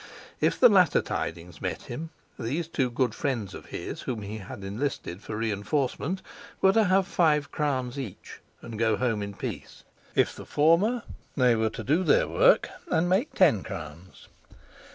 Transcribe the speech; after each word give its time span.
If 0.39 0.59
the 0.59 0.67
latter 0.67 0.99
tidings 1.03 1.61
met 1.61 1.83
him, 1.83 2.09
these 2.39 2.67
two 2.67 2.89
good 2.89 3.13
friends 3.13 3.53
of 3.53 3.67
his 3.67 4.01
whom 4.01 4.23
he 4.23 4.39
had 4.39 4.63
enlisted 4.63 5.21
for 5.21 5.39
his 5.39 5.51
reinforcement 5.51 6.23
were 6.59 6.73
to 6.73 6.85
have 6.85 7.05
five 7.05 7.51
crowns 7.51 7.99
each 7.99 8.39
and 8.63 8.79
go 8.79 8.97
home 8.97 9.21
in 9.21 9.35
peace; 9.35 9.83
if 10.15 10.35
the 10.35 10.47
former, 10.47 11.03
they 11.37 11.53
were 11.53 11.69
to 11.69 11.83
do 11.83 12.03
their 12.03 12.27
work 12.27 12.67
and 12.87 13.07
make 13.09 13.35
ten 13.35 13.61
crowns. 13.61 14.27